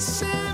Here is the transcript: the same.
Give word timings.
the 0.00 0.06
same. 0.06 0.49